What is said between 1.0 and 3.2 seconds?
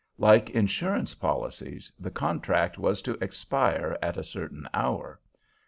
policies, the contract was